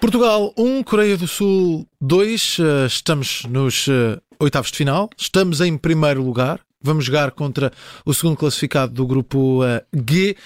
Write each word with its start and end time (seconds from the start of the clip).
Portugal 0.00 0.54
1, 0.56 0.84
Coreia 0.84 1.16
do 1.16 1.26
Sul 1.26 1.84
2. 2.00 2.58
Eh, 2.60 2.86
estamos 2.86 3.44
nos 3.46 3.88
eh, 3.88 4.20
oitavos 4.38 4.70
de 4.70 4.76
final. 4.76 5.10
Estamos 5.18 5.60
em 5.60 5.76
primeiro 5.76 6.22
lugar. 6.22 6.60
Vamos 6.80 7.04
jogar 7.04 7.32
contra 7.32 7.72
o 8.06 8.14
segundo 8.14 8.36
classificado 8.36 8.92
do 8.92 9.04
grupo 9.04 9.64
uh, 9.64 9.82
G. 10.08 10.36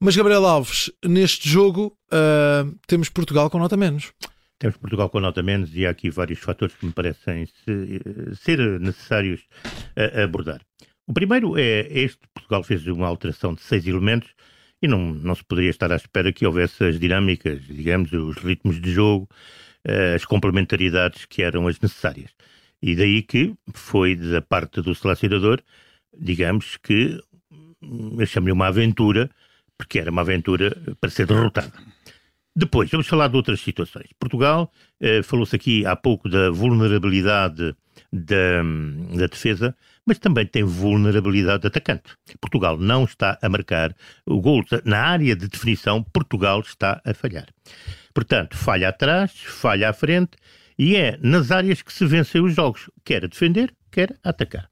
Mas, 0.00 0.16
Gabriel 0.16 0.44
Alves, 0.44 0.90
neste 1.04 1.48
jogo 1.48 1.96
temos 2.86 3.08
Portugal 3.08 3.48
com 3.48 3.58
nota 3.58 3.76
menos. 3.76 4.12
Temos 4.58 4.76
Portugal 4.76 5.08
com 5.08 5.20
nota 5.20 5.42
menos 5.42 5.74
e 5.74 5.86
há 5.86 5.90
aqui 5.90 6.10
vários 6.10 6.40
fatores 6.40 6.74
que 6.74 6.84
me 6.84 6.92
parecem 6.92 7.46
ser 8.34 8.58
necessários 8.80 9.42
abordar. 10.22 10.60
O 11.06 11.12
primeiro 11.12 11.56
é 11.56 11.86
este: 11.88 12.18
Portugal 12.34 12.62
fez 12.64 12.86
uma 12.88 13.06
alteração 13.06 13.54
de 13.54 13.62
seis 13.62 13.86
elementos 13.86 14.34
e 14.86 14.88
não, 14.88 15.12
não 15.12 15.34
se 15.34 15.44
poderia 15.44 15.70
estar 15.70 15.92
à 15.92 15.96
espera 15.96 16.32
que 16.32 16.46
houvesse 16.46 16.84
as 16.84 16.98
dinâmicas, 16.98 17.62
digamos, 17.66 18.12
os 18.12 18.36
ritmos 18.38 18.80
de 18.80 18.90
jogo, 18.90 19.28
eh, 19.84 20.14
as 20.14 20.24
complementaridades 20.24 21.24
que 21.26 21.42
eram 21.42 21.68
as 21.68 21.78
necessárias. 21.78 22.30
E 22.80 22.94
daí 22.94 23.22
que 23.22 23.54
foi 23.74 24.16
da 24.16 24.40
parte 24.40 24.80
do 24.80 24.94
selecionador, 24.94 25.60
digamos 26.18 26.76
que 26.76 27.20
hum, 27.82 28.16
eu 28.18 28.26
chamo-lhe 28.26 28.52
uma 28.52 28.68
aventura, 28.68 29.30
porque 29.76 29.98
era 29.98 30.10
uma 30.10 30.22
aventura 30.22 30.76
para 31.00 31.10
ser 31.10 31.26
derrotada. 31.26 31.72
Depois, 32.54 32.90
vamos 32.90 33.06
falar 33.06 33.28
de 33.28 33.36
outras 33.36 33.60
situações. 33.60 34.08
Portugal, 34.18 34.72
eh, 35.00 35.22
falou-se 35.22 35.54
aqui 35.54 35.84
há 35.84 35.94
pouco 35.94 36.28
da 36.28 36.50
vulnerabilidade 36.50 37.76
da, 38.12 38.62
da 39.18 39.26
defesa, 39.26 39.76
mas 40.06 40.18
também 40.18 40.46
tem 40.46 40.62
vulnerabilidade 40.62 41.62
de 41.62 41.66
atacante. 41.66 42.14
Portugal 42.40 42.78
não 42.78 43.04
está 43.04 43.38
a 43.42 43.48
marcar 43.48 43.94
o 44.24 44.40
gol 44.40 44.64
na 44.84 45.00
área 45.00 45.34
de 45.34 45.48
definição, 45.48 46.02
Portugal 46.02 46.60
está 46.60 47.00
a 47.04 47.12
falhar. 47.12 47.46
Portanto, 48.14 48.56
falha 48.56 48.88
atrás, 48.88 49.32
falha 49.32 49.90
à 49.90 49.92
frente 49.92 50.36
e 50.78 50.96
é 50.96 51.18
nas 51.20 51.50
áreas 51.50 51.82
que 51.82 51.92
se 51.92 52.06
vencem 52.06 52.40
os 52.40 52.54
jogos, 52.54 52.88
quer 53.04 53.24
a 53.24 53.28
defender, 53.28 53.74
quer 53.90 54.16
a 54.22 54.30
atacar. 54.30 54.70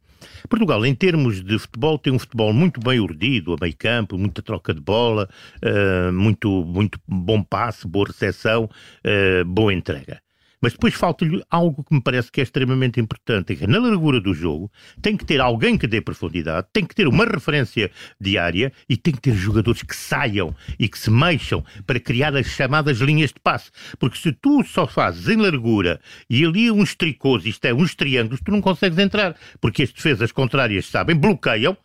Portugal, 0.48 0.84
em 0.86 0.94
termos 0.94 1.42
de 1.42 1.58
futebol, 1.58 1.98
tem 1.98 2.12
um 2.12 2.18
futebol 2.18 2.52
muito 2.52 2.80
bem 2.80 2.98
urdido, 2.98 3.52
a 3.52 3.56
meio 3.60 3.76
campo, 3.76 4.16
muita 4.16 4.42
troca 4.42 4.72
de 4.72 4.80
bola, 4.80 5.28
uh, 5.62 6.12
muito, 6.12 6.64
muito 6.64 6.98
bom 7.06 7.42
passe, 7.42 7.86
boa 7.86 8.06
recepção, 8.06 8.64
uh, 8.64 9.44
boa 9.44 9.72
entrega. 9.72 10.23
Mas 10.64 10.72
depois 10.72 10.94
falta-lhe 10.94 11.42
algo 11.50 11.84
que 11.84 11.94
me 11.94 12.00
parece 12.00 12.32
que 12.32 12.40
é 12.40 12.42
extremamente 12.42 12.98
importante, 12.98 13.52
é 13.52 13.56
que 13.56 13.66
na 13.66 13.78
largura 13.78 14.18
do 14.18 14.32
jogo 14.32 14.72
tem 15.02 15.14
que 15.14 15.22
ter 15.22 15.38
alguém 15.38 15.76
que 15.76 15.86
dê 15.86 16.00
profundidade, 16.00 16.68
tem 16.72 16.86
que 16.86 16.94
ter 16.94 17.06
uma 17.06 17.26
referência 17.26 17.90
diária 18.18 18.72
e 18.88 18.96
tem 18.96 19.12
que 19.12 19.20
ter 19.20 19.34
jogadores 19.34 19.82
que 19.82 19.94
saiam 19.94 20.56
e 20.78 20.88
que 20.88 20.98
se 20.98 21.10
mexam 21.10 21.62
para 21.86 22.00
criar 22.00 22.34
as 22.34 22.46
chamadas 22.46 22.96
linhas 22.96 23.28
de 23.28 23.40
passe. 23.40 23.70
Porque 23.98 24.16
se 24.16 24.32
tu 24.32 24.64
só 24.64 24.86
fazes 24.86 25.28
em 25.28 25.36
largura 25.36 26.00
e 26.30 26.42
ali 26.42 26.70
uns 26.70 26.94
tricôs, 26.94 27.44
isto 27.44 27.66
é, 27.66 27.74
uns 27.74 27.94
triângulos, 27.94 28.40
tu 28.42 28.50
não 28.50 28.62
consegues 28.62 28.96
entrar, 28.96 29.36
porque 29.60 29.82
as 29.82 29.92
defesas 29.92 30.32
contrárias 30.32 30.86
sabem, 30.86 31.14
bloqueiam 31.14 31.76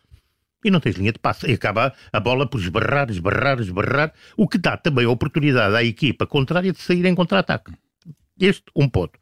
e 0.64 0.70
não 0.70 0.80
tens 0.80 0.96
linha 0.96 1.12
de 1.12 1.18
passe. 1.18 1.46
E 1.46 1.52
acaba 1.52 1.92
a 2.10 2.18
bola 2.18 2.48
por 2.48 2.58
esbarrar, 2.58 3.10
esbarrar, 3.10 3.60
esbarrar, 3.60 4.14
o 4.38 4.48
que 4.48 4.56
dá 4.56 4.78
também 4.78 5.04
a 5.04 5.10
oportunidade 5.10 5.76
à 5.76 5.84
equipa 5.84 6.26
contrária 6.26 6.72
de 6.72 6.80
sair 6.80 7.04
em 7.04 7.14
contra-ataque. 7.14 7.72
Este, 8.40 8.64
um 8.74 8.88
ponto. 8.88 9.18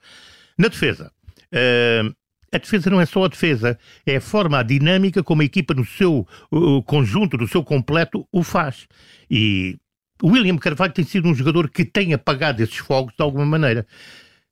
Na 0.57 0.69
defesa, 0.69 1.13
uh, 1.53 2.15
a 2.53 2.59
defesa 2.59 2.89
não 2.89 3.01
é 3.01 3.07
só 3.07 3.25
a 3.25 3.29
defesa, 3.29 3.79
é 4.07 4.17
a 4.17 4.21
forma, 4.21 4.59
a 4.59 4.63
dinâmica 4.63 5.23
como 5.23 5.43
a 5.43 5.45
equipa 5.45 5.75
no 5.75 5.85
seu 5.85 6.27
uh, 6.51 6.83
conjunto, 6.85 7.37
no 7.37 7.49
seu 7.49 7.63
completo, 7.63 8.27
o 8.33 8.43
faz. 8.43 8.87
E 9.31 9.77
William 10.23 10.57
Carvalho 10.57 10.93
tem 10.93 11.05
sido 11.05 11.29
um 11.29 11.35
jogador 11.35 11.69
que 11.71 11.85
tem 11.85 12.15
apagado 12.15 12.63
esses 12.63 12.79
fogos 12.79 13.15
de 13.17 13.23
alguma 13.23 13.45
maneira. 13.45 13.87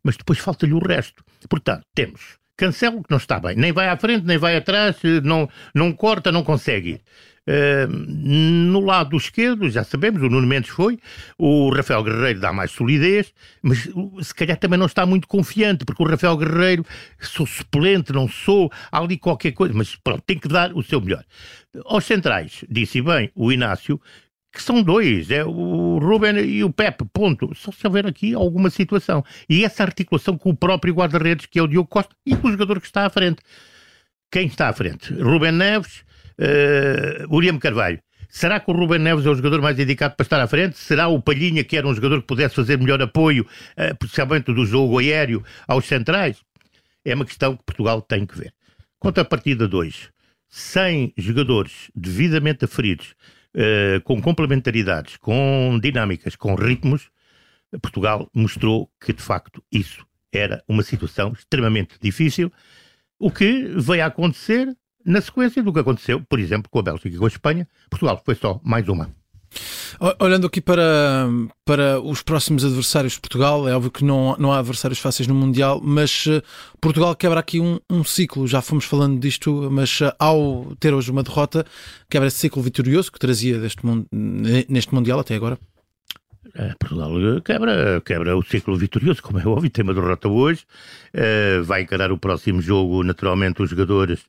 Mas 0.05 0.17
depois 0.17 0.39
falta-lhe 0.39 0.75
o 0.75 0.79
resto. 0.79 1.25
Portanto, 1.49 1.85
temos 1.95 2.39
Cancelo, 2.57 3.03
que 3.03 3.11
não 3.11 3.19
está 3.19 3.39
bem. 3.39 3.55
Nem 3.57 3.73
vai 3.73 3.89
à 3.89 3.97
frente, 3.97 4.25
nem 4.25 4.39
vai 4.39 4.57
atrás, 4.57 4.97
não, 5.23 5.49
não 5.75 5.93
corta, 5.93 6.33
não 6.33 6.43
consegue. 6.43 7.01
Uh, 7.49 7.87
no 7.89 8.81
lado 8.81 9.17
esquerdo, 9.17 9.71
já 9.71 9.85
sabemos, 9.85 10.21
o 10.21 10.29
Nuno 10.29 10.49
Mendes 10.49 10.69
foi, 10.69 10.99
o 11.39 11.71
Rafael 11.73 12.03
Guerreiro 12.03 12.41
dá 12.41 12.53
mais 12.53 12.73
solidez, 12.73 13.33
mas 13.63 13.89
se 14.21 14.35
calhar 14.35 14.57
também 14.57 14.77
não 14.77 14.87
está 14.87 15.07
muito 15.07 15.29
confiante, 15.29 15.85
porque 15.85 16.03
o 16.03 16.07
Rafael 16.07 16.37
Guerreiro, 16.37 16.85
sou 17.21 17.47
suplente, 17.47 18.13
não 18.13 18.27
sou, 18.27 18.69
há 18.91 18.99
ali 18.99 19.17
qualquer 19.17 19.53
coisa, 19.53 19.73
mas 19.73 19.95
pronto, 19.95 20.25
tem 20.27 20.37
que 20.37 20.49
dar 20.49 20.73
o 20.73 20.83
seu 20.83 21.01
melhor. 21.01 21.25
Aos 21.85 22.05
centrais, 22.05 22.65
disse 22.69 23.01
bem 23.01 23.31
o 23.33 23.53
Inácio, 23.53 24.01
que 24.57 24.63
são 24.63 24.83
dois, 24.83 25.31
é 25.31 25.45
o 25.45 25.99
Ruben 25.99 26.39
e 26.39 26.65
o 26.65 26.73
Pepe, 26.73 27.05
ponto. 27.13 27.55
Só 27.55 27.71
se 27.71 27.87
houver 27.87 28.07
aqui 28.07 28.33
alguma 28.33 28.71
situação. 28.71 29.23
E 29.49 29.65
essa 29.65 29.83
articulação 29.83 30.39
com 30.39 30.49
o 30.49 30.57
próprio 30.57 30.95
guarda-redes, 30.95 31.45
que 31.45 31.59
é 31.59 31.63
o 31.63 31.67
Diogo 31.67 31.89
Costa, 31.89 32.17
e 32.25 32.35
com 32.35 32.49
o 32.49 32.51
jogador 32.51 32.81
que 32.81 32.87
está 32.87 33.05
à 33.05 33.11
frente. 33.11 33.43
Quem 34.31 34.47
está 34.47 34.71
à 34.71 34.73
frente? 34.73 35.13
Ruben 35.13 35.53
Neves, 35.53 36.03
uh, 36.41 37.35
William 37.35 37.59
Carvalho. 37.59 38.01
Será 38.31 38.59
que 38.59 38.71
o 38.71 38.75
Ruben 38.75 38.99
Neves 38.99 39.27
é 39.27 39.31
o 39.31 39.35
jogador 39.35 39.61
mais 39.61 39.79
indicado 39.79 40.17
para 40.17 40.25
estar 40.25 40.41
à 40.41 40.47
frente? 40.47 40.79
Será 40.79 41.07
o 41.07 41.21
Palhinha, 41.21 41.63
que 41.63 41.77
era 41.77 41.87
um 41.87 41.95
jogador 41.95 42.23
que 42.23 42.27
pudesse 42.27 42.55
fazer 42.55 42.79
melhor 42.79 43.01
apoio, 43.03 43.47
uh, 43.77 43.97
principalmente 43.99 44.55
do 44.55 44.65
jogo 44.65 44.99
aéreo, 44.99 45.45
aos 45.69 45.85
centrais? 45.85 46.39
É 47.05 47.15
uma 47.15 47.27
questão 47.27 47.55
que 47.55 47.63
Portugal 47.63 48.01
tem 48.01 48.25
que 48.25 48.39
ver. 48.39 48.55
Quanto 48.99 49.21
à 49.21 49.25
partida 49.25 49.69
2, 49.69 50.09
sem 50.49 51.13
jogadores 51.15 51.91
devidamente 51.95 52.65
aferidos, 52.65 53.15
uh, 53.57 54.01
com 54.03 54.21
complementaridades, 54.21 55.17
com 55.17 55.79
dinâmicas, 55.83 56.37
com 56.37 56.55
ritmos, 56.55 57.11
Portugal 57.81 58.31
mostrou 58.33 58.91
que, 59.01 59.13
de 59.13 59.23
facto, 59.23 59.63
isso 59.73 60.07
era 60.33 60.63
uma 60.69 60.83
situação 60.83 61.33
extremamente 61.33 61.97
difícil, 62.01 62.53
o 63.19 63.31
que 63.31 63.69
veio 63.77 64.05
a 64.05 64.07
acontecer 64.07 64.77
na 65.05 65.21
sequência 65.21 65.63
do 65.63 65.73
que 65.73 65.81
aconteceu, 65.81 66.21
por 66.23 66.39
exemplo, 66.39 66.71
com 66.71 66.79
a 66.79 66.83
Bélgica 66.83 67.09
e 67.09 67.19
com 67.19 67.25
a 67.25 67.29
Espanha. 67.29 67.69
Portugal 67.89 68.21
foi 68.25 68.35
só 68.35 68.61
mais 68.63 68.89
uma. 68.89 69.11
Olhando 70.21 70.47
aqui 70.47 70.61
para, 70.61 71.29
para 71.65 72.01
os 72.01 72.23
próximos 72.23 72.65
adversários 72.65 73.15
de 73.15 73.21
Portugal, 73.21 73.69
é 73.69 73.75
óbvio 73.75 73.91
que 73.91 74.05
não, 74.05 74.37
não 74.39 74.53
há 74.53 74.59
adversários 74.59 74.99
fáceis 74.99 75.27
no 75.27 75.35
Mundial, 75.35 75.81
mas 75.83 76.27
uh, 76.27 76.43
Portugal 76.81 77.15
quebra 77.15 77.41
aqui 77.41 77.61
um, 77.61 77.79
um, 77.91 78.05
ciclo. 78.05 78.47
Já 78.47 78.63
fomos 78.63 78.85
falando 78.85 79.19
disto, 79.19 79.69
mas 79.71 80.01
uh, 80.01 80.13
ao 80.19 80.75
ter 80.79 80.95
hoje 80.95 81.11
uma 81.11 81.23
derrota, 81.23 81.65
quebra 82.09 82.29
esse 82.29 82.39
ciclo 82.39 82.63
vitorioso 82.63 83.11
que 83.11 83.19
trazia 83.19 83.59
deste, 83.59 83.83
neste 84.69 84.95
Mundial 84.95 85.21
até 85.21 85.35
agora. 85.35 85.59
É, 86.55 86.75
Portugal 86.79 87.11
quebra, 87.45 88.01
quebra 88.05 88.37
o 88.37 88.43
ciclo 88.43 88.77
vitorioso, 88.77 89.23
como 89.23 89.39
é 89.39 89.47
óbvio, 89.47 89.71
tem 89.71 89.83
uma 89.83 89.95
derrota 89.95 90.29
hoje, 90.29 90.65
uh, 91.15 91.65
vai 91.65 91.83
encarar 91.83 92.13
o 92.13 92.19
próximo 92.19 92.61
jogo, 92.61 93.03
naturalmente 93.03 93.63
os 93.63 93.71
jogadores 93.71 94.25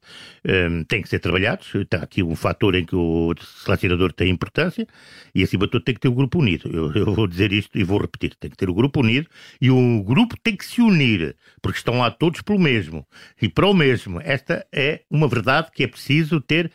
têm 0.87 1.01
que 1.01 1.09
ser 1.09 1.19
trabalhados, 1.19 1.75
está 1.75 1.97
aqui 1.97 2.23
um 2.23 2.35
fator 2.35 2.73
em 2.75 2.85
que 2.85 2.95
o 2.95 3.33
selecionador 3.65 4.13
tem 4.13 4.29
importância, 4.29 4.87
e 5.35 5.43
acima 5.43 5.65
de 5.65 5.71
tudo 5.71 5.83
tem 5.83 5.93
que 5.93 5.99
ter 5.99 6.07
o 6.07 6.13
grupo 6.13 6.39
unido, 6.39 6.69
eu, 6.73 6.93
eu, 6.93 7.13
vou 7.13 7.27
dizer 7.27 7.51
isto 7.51 7.77
e 7.77 7.83
vou 7.83 7.99
repetir, 7.99 8.33
tem 8.39 8.49
que 8.49 8.55
ter 8.55 8.69
o 8.69 8.73
grupo 8.73 9.01
unido, 9.01 9.27
e 9.59 9.69
o 9.69 10.03
grupo 10.03 10.37
tem 10.41 10.55
que 10.55 10.65
se 10.65 10.81
unir, 10.81 11.35
porque 11.61 11.77
estão 11.77 11.99
lá 11.99 12.09
todos 12.09 12.41
pelo 12.41 12.59
mesmo, 12.59 13.05
e 13.41 13.49
para 13.49 13.67
o 13.67 13.73
mesmo, 13.73 14.21
esta 14.23 14.65
é 14.71 15.01
uma 15.09 15.27
verdade 15.27 15.69
que 15.73 15.83
é 15.83 15.87
preciso 15.87 16.39
ter, 16.39 16.71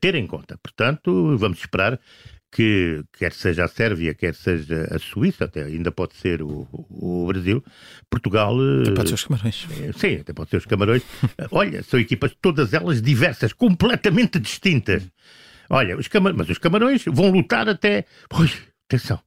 ter 0.00 0.14
em 0.14 0.26
conta, 0.26 0.56
portanto, 0.62 1.36
vamos 1.36 1.58
esperar 1.58 1.98
que 2.50 3.04
quer 3.18 3.32
seja 3.32 3.64
a 3.64 3.68
Sérvia, 3.68 4.14
quer 4.14 4.34
seja 4.34 4.88
a 4.90 4.98
Suíça, 4.98 5.44
até 5.44 5.64
ainda 5.64 5.92
pode 5.92 6.14
ser 6.16 6.42
o, 6.42 6.66
o 6.72 7.26
Brasil, 7.26 7.62
Portugal. 8.10 8.56
Até 8.82 8.92
pode 8.92 9.08
ser 9.08 9.14
os 9.14 9.24
Camarões. 9.24 9.66
É, 9.82 9.92
sim, 9.92 10.16
até 10.16 10.32
pode 10.32 10.50
ser 10.50 10.56
os 10.56 10.66
Camarões. 10.66 11.02
Olha, 11.50 11.82
são 11.82 12.00
equipas 12.00 12.34
todas 12.40 12.72
elas 12.72 13.02
diversas, 13.02 13.52
completamente 13.52 14.38
distintas. 14.38 15.02
Olha, 15.70 15.96
os 15.96 16.08
Camar... 16.08 16.34
mas 16.34 16.48
os 16.48 16.58
Camarões 16.58 17.04
vão 17.04 17.30
lutar 17.30 17.68
até. 17.68 18.06
Ui, 18.32 18.50
atenção, 18.88 19.20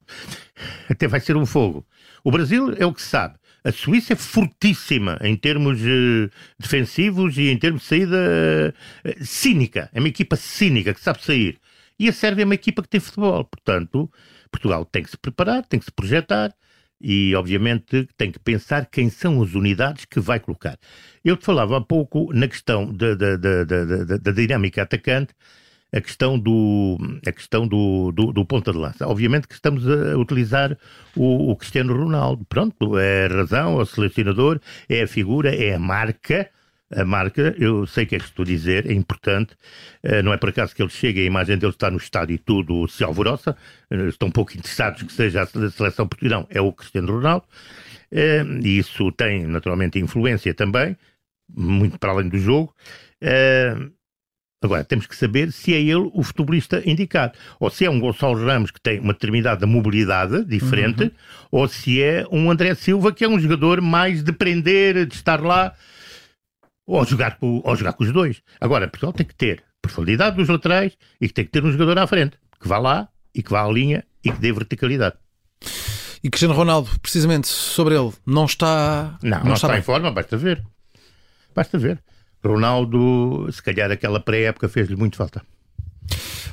até 0.90 1.08
vai 1.08 1.20
ser 1.20 1.38
um 1.38 1.46
fogo. 1.46 1.86
O 2.24 2.32
Brasil 2.32 2.74
é 2.78 2.86
o 2.86 2.94
que 2.94 3.02
sabe. 3.02 3.36
A 3.64 3.72
Suíça 3.72 4.14
é 4.14 4.16
fortíssima 4.16 5.20
em 5.22 5.36
termos 5.36 5.80
uh, 5.82 6.32
defensivos 6.58 7.38
e 7.38 7.50
em 7.50 7.58
termos 7.58 7.84
de 7.84 7.88
saída 7.88 8.74
uh, 9.06 9.24
cínica. 9.24 9.88
É 9.94 10.00
uma 10.00 10.08
equipa 10.08 10.36
cínica 10.36 10.96
que 10.96 11.00
sabe 11.00 11.24
sair. 11.24 11.60
E 12.02 12.10
a 12.10 12.14
Sérvia 12.14 12.42
é 12.42 12.46
uma 12.46 12.56
equipa 12.56 12.82
que 12.82 12.90
tem 12.90 13.00
futebol. 13.00 13.46
Portanto, 13.46 14.12
Portugal 14.52 14.84
tem 14.84 15.04
que 15.04 15.12
se 15.12 15.18
preparar, 15.18 15.64
tem 15.64 15.80
que 15.80 15.86
se 15.86 15.92
projetar 15.92 16.52
e, 17.00 17.36
obviamente, 17.36 18.10
tem 18.18 18.32
que 18.32 18.40
pensar 18.40 18.88
quem 18.88 19.08
são 19.08 19.40
as 19.44 19.54
unidades 19.54 20.06
que 20.06 20.20
vai 20.20 20.40
colocar. 20.40 20.80
Eu 21.24 21.38
te 21.38 21.46
falava 21.46 21.78
há 21.78 21.82
pouco 21.82 22.34
na 22.34 22.48
questão 22.48 22.92
da, 22.92 23.14
da, 23.14 23.38
da, 23.38 24.18
da, 24.18 24.32
dinâmica 24.32 24.82
atacante, 24.82 25.32
a 25.94 26.02
questão 26.02 26.40
do, 26.40 26.98
a 27.24 27.32
questão 27.32 27.68
do, 27.68 28.12
do, 28.12 28.34
do, 28.34 28.46
ponta 28.48 28.72
de 28.72 28.80
lança. 28.80 29.08
Obviamente 29.08 29.48
que 29.48 29.54
estamos 29.54 29.88
a 29.88 30.18
utilizar 30.18 30.76
o, 31.16 31.52
o, 31.52 31.56
Cristiano 31.56 31.96
Ronaldo. 31.96 32.44
Pronto, 32.46 32.98
é 32.98 33.28
a 33.28 33.28
razão, 33.28 33.80
é 33.80 33.84
o 33.84 33.86
selecionador, 33.86 34.60
é 34.90 35.04
a 35.04 35.08
figura, 35.08 35.56
é 35.56 35.76
a 35.76 35.80
marca 35.80 36.50
a 36.92 37.06
marca, 37.06 37.56
eu 37.58 37.86
sei 37.88 38.04
o 38.04 38.08
que 38.08 38.16
é 38.16 38.20
que 38.20 38.26
estou 38.26 38.44
a 38.44 38.46
dizer, 38.46 38.90
é 38.90 38.94
importante, 38.94 39.54
uh, 40.04 40.22
não 40.24 40.34
é 40.34 40.38
por 40.38 40.50
acaso 40.50 40.76
que 40.76 40.82
ele 40.82 40.90
chega, 40.90 41.22
a 41.22 41.24
imagem 41.24 41.58
dele 41.58 41.72
está 41.72 41.90
no 41.90 41.98
estádio 41.98 42.36
e 42.36 42.38
tudo 42.38 42.88
se 42.88 43.04
alvoroça, 43.04 43.56
uh, 43.92 44.08
estão 44.08 44.28
um 44.28 44.32
pouco 44.32 44.52
interessados 44.58 45.04
que 45.04 45.12
seja 45.14 45.44
a 45.44 45.46
seleção 45.46 46.08
portuguesa, 46.08 46.36
não, 46.36 46.48
é 46.50 46.60
o 46.62 46.72
Cristiano 46.72 47.14
Ronaldo, 47.14 47.46
uh, 48.12 48.66
e 48.66 48.78
isso 48.78 49.12
tem 49.12 49.46
naturalmente 49.46 50.00
influência 50.00 50.54
também, 50.54 50.98
muito 51.50 51.98
para 52.00 52.12
além 52.12 52.30
do 52.30 52.38
jogo. 52.38 52.74
Agora, 54.64 54.84
temos 54.84 55.08
que 55.08 55.16
saber 55.16 55.52
se 55.52 55.74
é 55.74 55.82
ele 55.82 56.12
o 56.14 56.22
futebolista 56.22 56.84
indicado. 56.86 57.34
Ou 57.60 57.72
se 57.72 57.84
é 57.84 57.90
um 57.90 58.00
Gonçalo 58.00 58.46
Ramos 58.46 58.70
que 58.70 58.80
tem 58.80 59.00
uma 59.00 59.12
determinada 59.12 59.66
mobilidade 59.66 60.46
diferente, 60.46 61.04
uhum. 61.04 61.12
ou 61.52 61.68
se 61.68 62.00
é 62.00 62.28
um 62.32 62.52
André 62.52 62.76
Silva 62.76 63.12
que 63.12 63.24
é 63.24 63.28
um 63.28 63.40
jogador 63.40 63.82
mais 63.82 64.22
de 64.22 64.32
prender, 64.32 65.08
de 65.08 65.16
estar 65.16 65.42
lá, 65.42 65.74
ou 66.86 67.06
jogar 67.06 67.38
com, 67.38 67.62
ou 67.64 67.76
jogar 67.76 67.94
com 67.94 68.04
os 68.04 68.12
dois. 68.12 68.42
Agora, 68.60 68.88
Portugal 68.88 69.14
tem 69.14 69.26
que 69.26 69.36
ter 69.36 69.64
profundidade 69.82 70.36
dos 70.36 70.48
laterais 70.48 70.98
e 71.20 71.28
tem 71.30 71.46
que 71.46 71.52
ter 71.52 71.64
um 71.64 71.72
jogador 71.72 71.98
à 72.00 72.08
frente, 72.08 72.38
que 72.60 72.68
vá 72.68 72.78
lá 72.78 73.10
e 73.34 73.42
que 73.42 73.52
vá 73.52 73.64
à 73.64 73.72
linha 73.72 74.04
e 74.24 74.32
que 74.32 74.40
dê 74.40 74.52
verticalidade. 74.52 75.16
E 76.24 76.30
Cristiano 76.30 76.54
Ronaldo, 76.54 76.90
precisamente 77.02 77.48
sobre 77.48 77.96
ele, 77.96 78.12
não 78.26 78.46
está. 78.46 79.18
Não, 79.24 79.40
não, 79.40 79.46
não 79.46 79.54
está, 79.54 79.68
está 79.68 79.80
em 79.80 79.82
forma, 79.82 80.12
basta 80.12 80.38
ver. 80.38 80.64
Basta 81.56 81.78
ver. 81.78 82.00
Ronaldo, 82.44 83.48
se 83.52 83.62
calhar 83.62 83.92
aquela 83.92 84.20
pré-época 84.20 84.70
fez-lhe 84.70 84.96
muito 84.96 85.18
falta. 85.18 85.42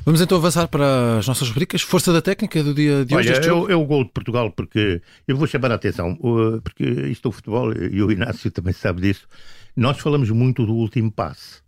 Vamos 0.05 0.21
então 0.21 0.37
avançar 0.37 0.67
para 0.67 1.19
as 1.19 1.27
nossas 1.27 1.49
rubricas. 1.49 1.81
Força 1.81 2.11
da 2.13 2.21
técnica 2.21 2.63
do 2.63 2.73
dia 2.73 3.05
de 3.05 3.15
hoje. 3.15 3.31
Olha, 3.31 3.71
é, 3.71 3.75
o 3.75 3.85
gol 3.85 4.05
de 4.05 4.11
Portugal, 4.11 4.51
porque 4.51 5.01
eu 5.27 5.37
vou 5.37 5.45
chamar 5.45 5.71
a 5.71 5.75
atenção, 5.75 6.15
porque 6.63 6.83
isto 6.83 7.27
é 7.27 7.29
o 7.29 7.31
futebol, 7.31 7.73
e 7.73 8.01
o 8.01 8.11
Inácio 8.11 8.49
também 8.49 8.73
sabe 8.73 9.01
disso. 9.01 9.27
Nós 9.75 9.99
falamos 9.99 10.29
muito 10.29 10.65
do 10.65 10.73
último 10.73 11.11
passe. 11.11 11.61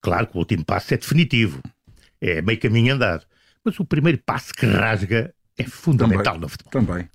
Claro 0.00 0.26
que 0.26 0.36
o 0.36 0.38
último 0.38 0.64
passe 0.64 0.94
é 0.94 0.96
definitivo, 0.96 1.60
é 2.20 2.40
meio 2.40 2.58
caminho 2.58 2.94
andado. 2.94 3.24
Mas 3.64 3.78
o 3.78 3.84
primeiro 3.84 4.18
passe 4.24 4.52
que 4.54 4.66
rasga 4.66 5.34
é 5.58 5.64
fundamental 5.64 6.34
também, 6.34 6.40
no 6.40 6.48
futebol. 6.48 6.72
Também. 6.72 7.08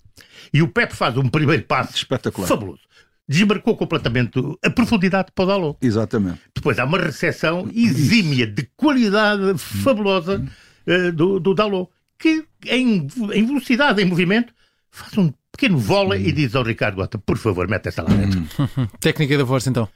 E 0.54 0.62
o 0.62 0.68
Pepe 0.68 0.96
faz 0.96 1.18
um 1.18 1.28
primeiro 1.28 1.64
passe 1.64 1.96
espetacular. 1.96 2.48
Fabuloso 2.48 2.86
desmarcou 3.28 3.76
completamente 3.76 4.40
a 4.64 4.70
profundidade 4.70 5.32
para 5.34 5.44
o 5.44 5.48
Dalot. 5.48 5.78
Exatamente. 5.82 6.42
Depois 6.54 6.78
há 6.80 6.86
uma 6.86 7.00
recepção 7.00 7.70
exímia 7.74 8.46
de 8.46 8.70
qualidade 8.76 9.58
fabulosa 9.58 10.46
uh, 10.88 11.12
do, 11.12 11.40
do 11.40 11.54
Dalot, 11.54 11.90
que 12.18 12.46
em, 12.68 13.08
em, 13.34 13.46
velocidade, 13.46 14.02
em 14.02 14.06
movimento, 14.06 14.54
faz 14.92 15.18
um 15.18 15.32
pequeno 15.56 15.78
vôlei 15.78 16.28
e 16.28 16.32
diz 16.32 16.54
ao 16.54 16.64
Ricardo 16.64 16.96
Gota, 16.96 17.18
por 17.18 17.38
favor, 17.38 17.68
mete 17.68 17.88
essa 17.88 18.04
lá 18.04 18.10
dentro. 18.10 18.42
técnica 19.00 19.38
da 19.38 19.46
força, 19.46 19.70
então. 19.70 19.88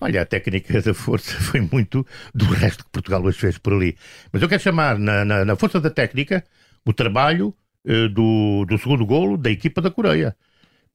Olha, 0.00 0.22
a 0.22 0.26
técnica 0.26 0.80
da 0.80 0.94
força 0.94 1.32
foi 1.40 1.60
muito 1.60 2.06
do 2.34 2.46
resto 2.46 2.84
que 2.84 2.90
Portugal 2.90 3.22
hoje 3.22 3.38
fez 3.38 3.58
por 3.58 3.74
ali. 3.74 3.96
Mas 4.32 4.42
eu 4.42 4.48
quero 4.48 4.62
chamar 4.62 4.98
na, 4.98 5.24
na, 5.24 5.44
na 5.44 5.56
força 5.56 5.80
da 5.80 5.90
técnica 5.90 6.44
o 6.84 6.92
trabalho 6.92 7.54
uh, 7.84 8.08
do, 8.08 8.64
do 8.66 8.78
segundo 8.78 9.04
golo 9.04 9.36
da 9.36 9.50
equipa 9.50 9.80
da 9.82 9.90
Coreia. 9.90 10.34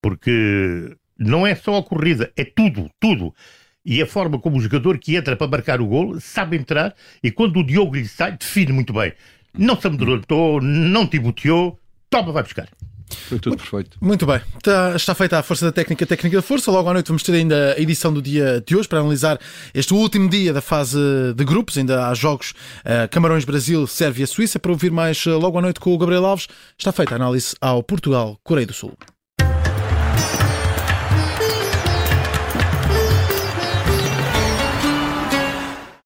Porque 0.01 0.95
não 1.17 1.45
é 1.45 1.55
só 1.55 1.77
a 1.77 1.83
corrida, 1.83 2.31
é 2.35 2.43
tudo, 2.43 2.89
tudo. 2.99 3.33
E 3.85 4.01
a 4.01 4.07
forma 4.07 4.39
como 4.39 4.57
o 4.57 4.61
jogador 4.61 4.97
que 4.97 5.15
entra 5.15 5.35
para 5.35 5.47
marcar 5.47 5.81
o 5.81 5.87
gol 5.87 6.19
sabe 6.19 6.57
entrar 6.57 6.95
e 7.21 7.29
quando 7.29 7.59
o 7.59 7.63
Diogo 7.63 7.95
lhe 7.95 8.07
sai, 8.07 8.37
define 8.37 8.71
muito 8.71 8.93
bem. 8.93 9.13
Não 9.55 9.79
se 9.79 9.85
amedrontou, 9.85 10.61
não 10.61 11.05
tiboteou, 11.05 11.77
toma, 12.09 12.31
vai 12.31 12.43
buscar. 12.43 12.69
Foi 13.15 13.39
tudo 13.39 13.57
perfeito. 13.57 13.97
Muito 14.01 14.25
bem. 14.25 14.41
Está, 14.57 14.95
está, 14.95 15.15
feita 15.15 15.39
a 15.39 15.43
força 15.43 15.65
da 15.65 15.71
técnica, 15.71 16.05
técnica 16.05 16.37
da 16.37 16.41
força. 16.41 16.71
Logo 16.71 16.89
à 16.89 16.93
noite 16.93 17.07
vamos 17.07 17.23
ter 17.23 17.33
ainda 17.33 17.73
a 17.77 17.79
edição 17.79 18.13
do 18.13 18.21
dia 18.21 18.63
de 18.65 18.75
hoje 18.75 18.87
para 18.87 18.99
analisar 18.99 19.39
este 19.73 19.93
último 19.93 20.29
dia 20.29 20.53
da 20.53 20.61
fase 20.61 20.97
de 21.35 21.45
grupos. 21.45 21.77
Ainda 21.77 22.07
há 22.07 22.13
jogos 22.13 22.51
uh, 22.51 23.07
Camarões-Brasil, 23.09 23.85
Sérvia-Suíça. 23.87 24.59
Para 24.59 24.71
ouvir 24.71 24.91
mais 24.91 25.25
uh, 25.25 25.37
logo 25.37 25.57
à 25.57 25.61
noite 25.61 25.79
com 25.79 25.93
o 25.93 25.97
Gabriel 25.97 26.25
Alves, 26.25 26.47
está 26.77 26.91
feita 26.91 27.13
a 27.13 27.17
análise 27.17 27.55
ao 27.61 27.83
Portugal-Coreia 27.83 28.67
do 28.67 28.73
Sul. 28.73 28.93